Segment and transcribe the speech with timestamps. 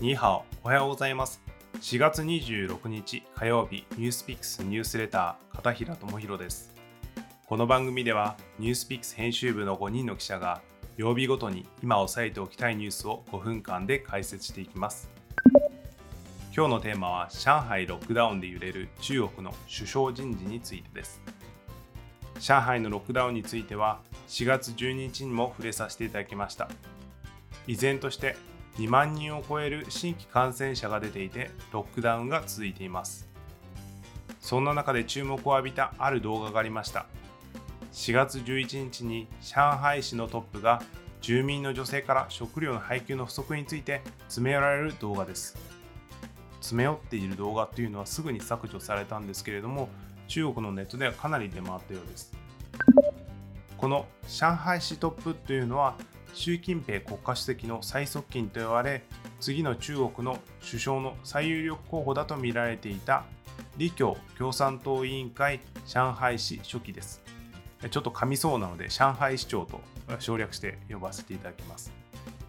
[0.00, 1.42] ニーハオ、おはようございます。
[1.82, 6.72] 4月26日火曜日、ニュースピックスニュースレター、片平智弘です。
[7.44, 10.62] この番組では、ニュースピックス編集部の5人の記者が、
[10.96, 15.10] 曜日ごとに今押さえておきたいニュースを5分間で解説していきます。
[16.56, 21.20] 今日のテーマは、上海ロックダウンで揺れる中国の首相人事についてです。
[22.38, 26.70] 上海のロックダウンについては、4月12日にも触れさせていただきました。
[27.66, 28.36] 依然として
[28.80, 33.28] 2万人を超える新規感染者が出ていてロックダウンが続いています。
[34.40, 37.04] そんな中で注目を浴びたある動画がありました。
[37.92, 40.82] 4月11日に上海市のトップが
[41.20, 45.58] 住民の女性から食料の配給の不足について詰め寄られる動画です。
[46.60, 49.90] 詰め寄っている動画というのはすぐに削除されたんですけれども
[50.26, 52.32] 中国のネットではかなり出回ったようです。
[53.76, 55.96] この上海市トップというのは
[56.34, 59.02] 習近平国家主席の最側近と言われ
[59.40, 63.24] 次の中国の首相の最有力候補だと見られていた
[63.78, 67.22] 李強共産党委員会上海市書記です。
[67.90, 69.80] ちょっと噛みそうなので上海市長と
[70.18, 71.92] 省略して呼ばせていただきます。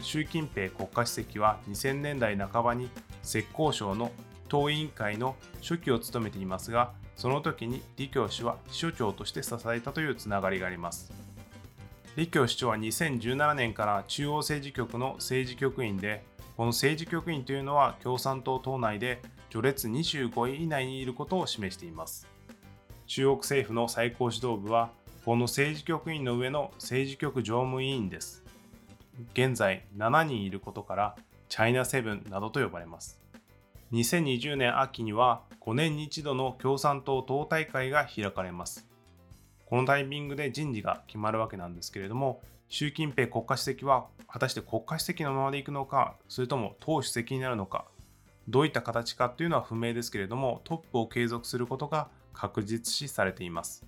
[0.00, 2.90] 習近平国家主席は2000年代半ばに
[3.22, 4.12] 浙江省の
[4.48, 11.12] 党委員会の書記を務めていますがその時に李強氏は秘書長として支えたというつながりがあります。
[12.16, 16.22] 李強市長は2017年から中央政治局の政治局員で、
[16.56, 19.20] この政治局員というのは共産党党内で
[19.50, 22.28] 序列25位以内にいることを示しています。
[23.08, 24.90] 中国政府の最高指導部は、
[25.24, 28.44] この政治局員の上の政治局常務委員です。
[29.32, 31.16] 現在7人いることから、
[31.48, 33.20] チャイナセブンなどと呼ばれます。
[33.92, 38.88] 2020年秋には5年に一度の共産党党大会が開かれます。
[39.66, 47.86] このタイミングで人事が決まるわけなんですけれども、習近平国家主席は果たして国家主席のままでいくのか、それとも党主席になるのか、
[48.48, 53.86] どういった形かというのは不明ですけれども、トップを継続することが確実視されています。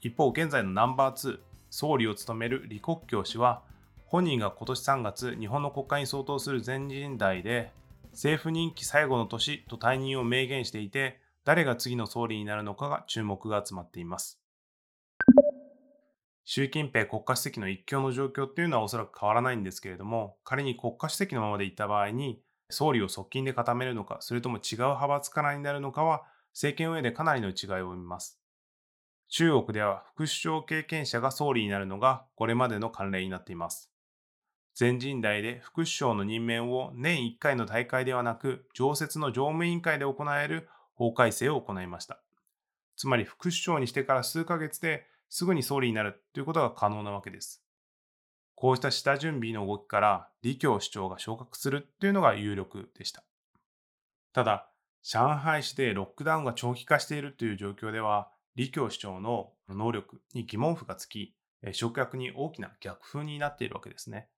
[0.00, 1.38] 一方、現在のナンバー2、
[1.68, 3.62] 総理を務める李克強氏は、
[4.06, 7.70] 本人が今年3月、日本の国会に相当する全人代で、
[8.12, 14.40] 政府任期最後の年と退任を明言していて、誰が次の総理になるのかが注目が集まっています。
[16.44, 28.40] 習近平国家主席の一強の状況っていうのはおそらく変わらないんですけれども、仮に国家主席のままでいった場合に、総理を側近で固めるのか、それとも違う派閥からになるのかは、政権運営でかなりの違いを生みます。
[29.28, 33.92] 中国では副首相経験者が総理になるのがこれまでの慣例になっています。
[34.74, 40.68] 全人代で副首相の任命を年1回の大会ではなく、常設の常務委員会で行える
[41.00, 42.20] 法改正を行いました。
[42.94, 47.64] つまり副首相にしてから数ヶ月ですぐに総理になるということが可能なわけです。
[48.54, 53.24] こうした下準備の動きから李強首長が昇格するというのが有力でした。
[54.34, 54.68] ただ、
[55.02, 61.34] 上海市でロックダウンが長期化しているという状況では、李強首長の能力に疑問符がつき、
[61.72, 64.28] 食客に大きな逆風になっているわけですね。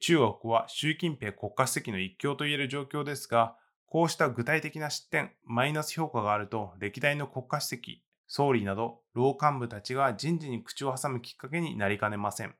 [0.00, 3.56] 中国は習近平国家主席の一強といえる状況ですが、
[3.92, 12.54] こうした具体的な失点、マイナス評価があると、歴代の国家主席、総理など老幹部たちが人事に口を挟むきっかけになりかねません。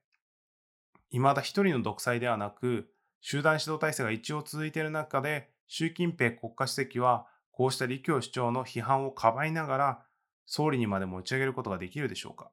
[1.09, 2.91] 未だ一人の独裁ではなく、
[3.22, 10.03] 集団指導体制が一応続いている中で、習近平国家主席はこうした李強主張の批判をかばいながら、
[10.44, 12.50] 総理にまで持ち上げることができるでしょうか。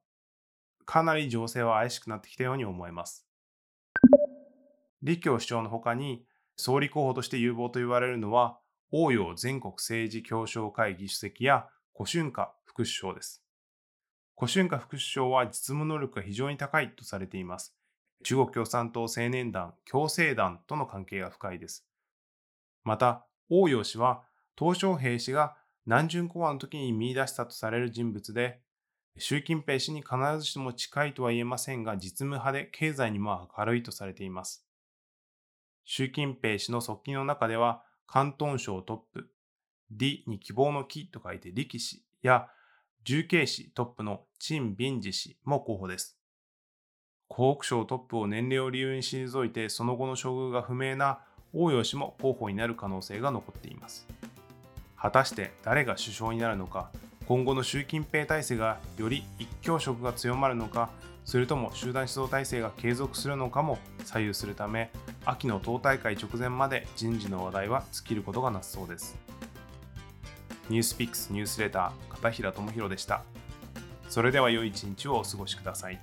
[0.85, 3.27] かなり情勢は怪しくなってきたように思えます。
[5.03, 6.23] 李強主張の他に、
[6.55, 8.57] 総理候補として有望と言われるのは、
[8.91, 13.43] 応陽全国政治協商会議主席や胡春華副首相です。
[14.35, 17.75] 胡春華副首相は実務能力が非常に高いとされています。
[18.23, 21.85] 中国共産党青年団、共青団との関係が深いです。
[22.85, 24.23] また、応陽氏は、
[24.55, 28.61] 鄧小平氏が南巡講和の時に見出したとされる人物で、
[29.17, 34.65] 習近平氏に必ずしも近いとは言えませんが、実務派で経済にも明るいとされています。
[35.83, 39.29] 習近平氏の側近の中では、広東省トップ、
[39.91, 42.47] 李に希望の木と書いて力氏や、
[43.03, 46.17] 重慶市トップの陳敏治氏も候補です。
[47.27, 51.19] 湖北省トップを年齢を理由に退いて、その後の処遇が不明な
[51.53, 54.07] 応陽氏も候補になる可能性が残っています。
[54.97, 56.89] 果たして誰が首相になるのか、
[57.27, 60.89] 今後の習近平体制がより一強色が強まるのか、
[61.25, 64.89] それとも集団指導体制が継続するのかも左右するため、
[65.25, 69.17] 秋の党大会直前まで人事の話題は尽きることがなさそうです。
[70.69, 73.23] ニュースピックスニュースレター片平智弘でした。
[74.09, 75.99] それでは良い一日をお過ごしください。